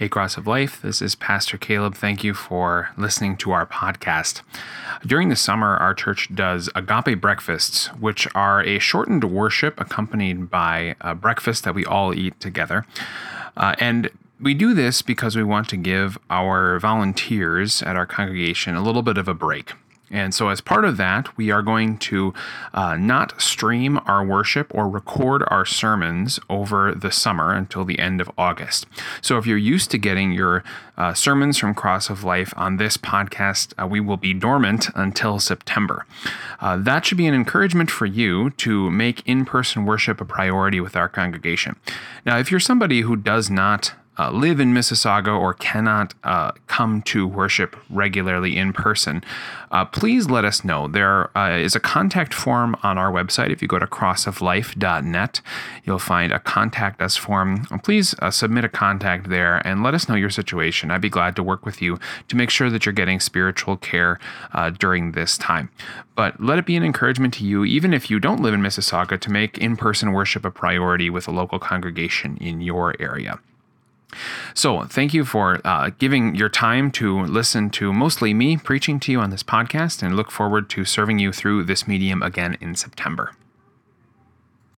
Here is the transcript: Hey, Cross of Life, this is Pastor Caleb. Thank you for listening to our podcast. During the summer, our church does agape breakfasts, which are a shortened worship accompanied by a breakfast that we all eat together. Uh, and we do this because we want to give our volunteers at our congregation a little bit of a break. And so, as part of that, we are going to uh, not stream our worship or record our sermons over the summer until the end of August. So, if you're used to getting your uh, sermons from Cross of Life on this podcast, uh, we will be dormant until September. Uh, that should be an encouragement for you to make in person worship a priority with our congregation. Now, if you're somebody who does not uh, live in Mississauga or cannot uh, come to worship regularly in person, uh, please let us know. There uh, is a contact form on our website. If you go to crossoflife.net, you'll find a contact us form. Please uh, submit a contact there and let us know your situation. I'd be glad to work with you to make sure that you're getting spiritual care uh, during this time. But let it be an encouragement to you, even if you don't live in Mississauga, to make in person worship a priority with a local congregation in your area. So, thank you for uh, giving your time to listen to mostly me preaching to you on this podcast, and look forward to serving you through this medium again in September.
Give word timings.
Hey, 0.00 0.08
Cross 0.08 0.38
of 0.38 0.46
Life, 0.46 0.80
this 0.80 1.02
is 1.02 1.14
Pastor 1.14 1.58
Caleb. 1.58 1.94
Thank 1.94 2.24
you 2.24 2.32
for 2.32 2.88
listening 2.96 3.36
to 3.36 3.50
our 3.50 3.66
podcast. 3.66 4.40
During 5.04 5.28
the 5.28 5.36
summer, 5.36 5.76
our 5.76 5.92
church 5.92 6.34
does 6.34 6.70
agape 6.74 7.20
breakfasts, 7.20 7.88
which 7.88 8.26
are 8.34 8.62
a 8.62 8.78
shortened 8.78 9.24
worship 9.24 9.78
accompanied 9.78 10.48
by 10.48 10.96
a 11.02 11.14
breakfast 11.14 11.64
that 11.64 11.74
we 11.74 11.84
all 11.84 12.14
eat 12.14 12.40
together. 12.40 12.86
Uh, 13.58 13.74
and 13.78 14.08
we 14.40 14.54
do 14.54 14.72
this 14.72 15.02
because 15.02 15.36
we 15.36 15.44
want 15.44 15.68
to 15.68 15.76
give 15.76 16.16
our 16.30 16.78
volunteers 16.78 17.82
at 17.82 17.94
our 17.94 18.06
congregation 18.06 18.74
a 18.76 18.82
little 18.82 19.02
bit 19.02 19.18
of 19.18 19.28
a 19.28 19.34
break. 19.34 19.74
And 20.10 20.34
so, 20.34 20.48
as 20.48 20.60
part 20.60 20.84
of 20.84 20.96
that, 20.96 21.36
we 21.36 21.50
are 21.50 21.62
going 21.62 21.96
to 21.98 22.34
uh, 22.74 22.96
not 22.96 23.40
stream 23.40 24.00
our 24.06 24.24
worship 24.24 24.74
or 24.74 24.88
record 24.88 25.44
our 25.46 25.64
sermons 25.64 26.40
over 26.48 26.94
the 26.94 27.12
summer 27.12 27.52
until 27.52 27.84
the 27.84 27.98
end 27.98 28.20
of 28.20 28.30
August. 28.36 28.86
So, 29.22 29.38
if 29.38 29.46
you're 29.46 29.56
used 29.56 29.90
to 29.92 29.98
getting 29.98 30.32
your 30.32 30.64
uh, 30.98 31.14
sermons 31.14 31.58
from 31.58 31.74
Cross 31.74 32.10
of 32.10 32.24
Life 32.24 32.52
on 32.56 32.76
this 32.76 32.96
podcast, 32.96 33.72
uh, 33.80 33.86
we 33.86 34.00
will 34.00 34.16
be 34.16 34.34
dormant 34.34 34.88
until 34.96 35.38
September. 35.38 36.04
Uh, 36.60 36.76
that 36.76 37.06
should 37.06 37.18
be 37.18 37.26
an 37.26 37.34
encouragement 37.34 37.90
for 37.90 38.06
you 38.06 38.50
to 38.50 38.90
make 38.90 39.26
in 39.26 39.44
person 39.44 39.86
worship 39.86 40.20
a 40.20 40.24
priority 40.24 40.80
with 40.80 40.96
our 40.96 41.08
congregation. 41.08 41.76
Now, 42.26 42.38
if 42.38 42.50
you're 42.50 42.60
somebody 42.60 43.02
who 43.02 43.16
does 43.16 43.48
not 43.48 43.94
uh, 44.18 44.30
live 44.30 44.60
in 44.60 44.74
Mississauga 44.74 45.38
or 45.38 45.54
cannot 45.54 46.14
uh, 46.24 46.52
come 46.66 47.00
to 47.02 47.26
worship 47.26 47.76
regularly 47.88 48.56
in 48.56 48.72
person, 48.72 49.24
uh, 49.70 49.84
please 49.84 50.28
let 50.28 50.44
us 50.44 50.64
know. 50.64 50.88
There 50.88 51.36
uh, 51.38 51.56
is 51.56 51.74
a 51.76 51.80
contact 51.80 52.34
form 52.34 52.76
on 52.82 52.98
our 52.98 53.10
website. 53.10 53.50
If 53.50 53.62
you 53.62 53.68
go 53.68 53.78
to 53.78 53.86
crossoflife.net, 53.86 55.40
you'll 55.84 55.98
find 55.98 56.32
a 56.32 56.40
contact 56.40 57.00
us 57.00 57.16
form. 57.16 57.64
Please 57.82 58.14
uh, 58.18 58.30
submit 58.30 58.64
a 58.64 58.68
contact 58.68 59.30
there 59.30 59.66
and 59.66 59.82
let 59.82 59.94
us 59.94 60.08
know 60.08 60.16
your 60.16 60.30
situation. 60.30 60.90
I'd 60.90 61.00
be 61.00 61.08
glad 61.08 61.36
to 61.36 61.42
work 61.42 61.64
with 61.64 61.80
you 61.80 61.98
to 62.28 62.36
make 62.36 62.50
sure 62.50 62.68
that 62.68 62.84
you're 62.84 62.92
getting 62.92 63.20
spiritual 63.20 63.76
care 63.76 64.18
uh, 64.52 64.70
during 64.70 65.12
this 65.12 65.38
time. 65.38 65.70
But 66.14 66.38
let 66.42 66.58
it 66.58 66.66
be 66.66 66.76
an 66.76 66.84
encouragement 66.84 67.32
to 67.34 67.44
you, 67.44 67.64
even 67.64 67.94
if 67.94 68.10
you 68.10 68.20
don't 68.20 68.42
live 68.42 68.52
in 68.52 68.60
Mississauga, 68.60 69.18
to 69.20 69.30
make 69.30 69.56
in 69.56 69.76
person 69.76 70.12
worship 70.12 70.44
a 70.44 70.50
priority 70.50 71.08
with 71.08 71.26
a 71.28 71.30
local 71.30 71.58
congregation 71.58 72.36
in 72.38 72.60
your 72.60 72.94
area. 73.00 73.38
So, 74.54 74.84
thank 74.84 75.14
you 75.14 75.24
for 75.24 75.60
uh, 75.64 75.90
giving 75.98 76.34
your 76.34 76.48
time 76.48 76.90
to 76.92 77.20
listen 77.24 77.70
to 77.70 77.92
mostly 77.92 78.34
me 78.34 78.56
preaching 78.56 79.00
to 79.00 79.12
you 79.12 79.20
on 79.20 79.30
this 79.30 79.42
podcast, 79.42 80.02
and 80.02 80.16
look 80.16 80.30
forward 80.30 80.68
to 80.70 80.84
serving 80.84 81.18
you 81.18 81.32
through 81.32 81.64
this 81.64 81.86
medium 81.86 82.22
again 82.22 82.56
in 82.60 82.74
September. 82.74 83.32